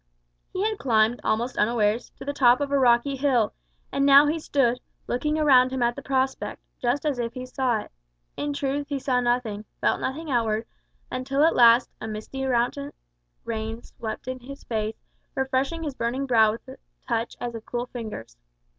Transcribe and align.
He 0.51 0.67
had 0.67 0.79
climbed, 0.79 1.21
almost 1.23 1.59
unawares, 1.59 2.09
to 2.17 2.25
the 2.25 2.33
top 2.33 2.59
of 2.59 2.71
a 2.71 2.79
rocky 2.79 3.15
hill; 3.17 3.53
and 3.91 4.03
now 4.03 4.25
he 4.25 4.39
stood, 4.39 4.79
looking 5.05 5.37
around 5.37 5.69
him 5.69 5.83
at 5.83 5.95
the 5.95 6.01
prospect, 6.01 6.59
just 6.79 7.05
as 7.05 7.19
if 7.19 7.33
he 7.35 7.45
saw 7.45 7.81
it. 7.81 7.91
In 8.35 8.51
truth, 8.51 8.87
he 8.89 8.97
saw 8.97 9.19
nothing, 9.19 9.63
felt 9.79 10.01
nothing 10.01 10.31
outward, 10.31 10.65
until 11.11 11.43
at 11.43 11.53
last 11.55 11.91
a 12.01 12.07
misty 12.07 12.43
mountain 12.47 12.93
rain 13.45 13.83
swept 13.83 14.27
in 14.27 14.39
his 14.39 14.63
face, 14.63 14.95
refreshing 15.35 15.83
his 15.83 15.93
burning 15.93 16.25
brow 16.25 16.51
with 16.53 16.67
a 16.67 16.77
touch 17.07 17.35
as 17.39 17.53
of 17.53 17.67
cool 17.67 17.85
fingers. 17.85 18.37